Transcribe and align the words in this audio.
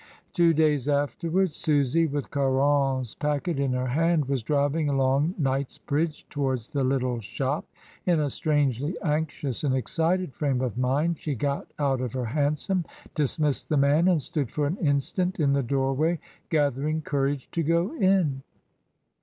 Two 0.33 0.51
days 0.51 0.87
afterwards 0.87 1.55
Susy, 1.55 2.07
with 2.07 2.31
Caron's 2.31 3.13
packet 3.13 3.59
in 3.59 3.73
her 3.73 3.85
hand, 3.85 4.25
was 4.25 4.41
driving 4.41 4.89
along 4.89 5.35
Knightsbridge 5.37 6.25
to 6.31 6.39
wards 6.39 6.71
the 6.71 6.83
little 6.83 7.19
shop; 7.19 7.65
in 8.07 8.19
a 8.19 8.31
strangely 8.31 8.97
anxious 9.03 9.63
and 9.63 9.75
excited 9.75 10.33
frame 10.33 10.59
of 10.61 10.75
mind 10.75 11.19
she 11.19 11.35
got 11.35 11.67
out 11.77 12.01
of 12.01 12.13
her 12.13 12.25
hansom, 12.25 12.83
dismissed 13.13 13.69
the 13.69 13.77
man, 13.77 14.07
and 14.07 14.23
stood 14.23 14.49
for 14.49 14.65
an 14.65 14.77
instant 14.77 15.39
in 15.39 15.53
the 15.53 15.61
doorway 15.61 16.17
gathering 16.49 17.03
courage 17.03 17.47
to 17.51 17.61
go 17.61 17.93
in. 17.93 18.41